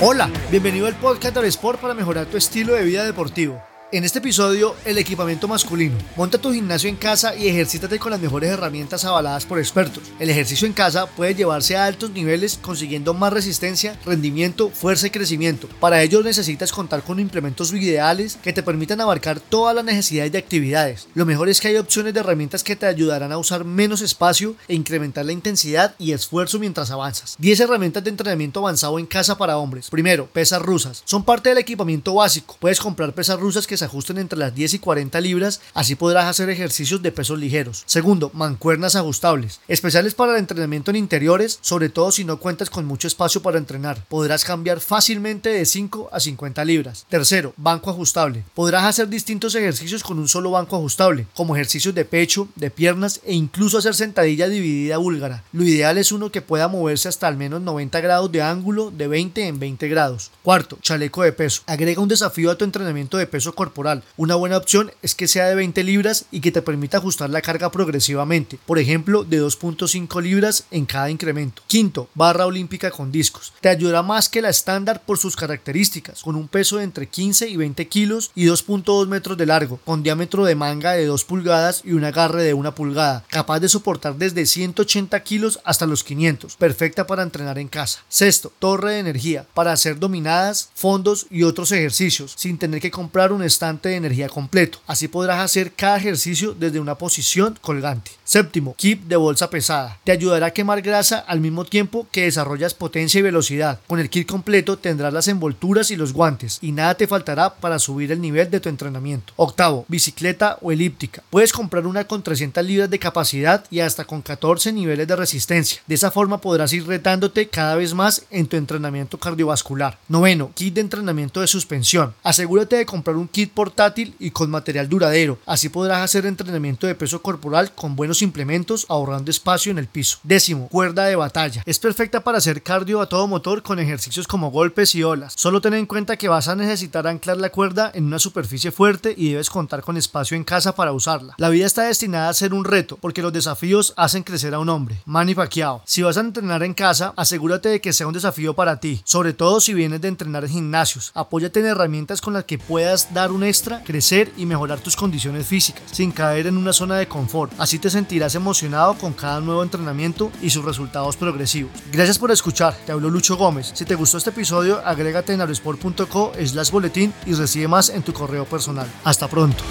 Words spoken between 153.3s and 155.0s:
un extra, crecer y mejorar tus